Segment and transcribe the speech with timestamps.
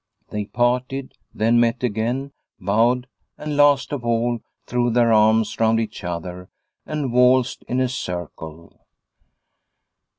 [0.31, 3.05] They parted, then met again, bowed,
[3.37, 6.49] and last of all threw their arms round each other
[6.87, 8.81] and waltzed in a circle.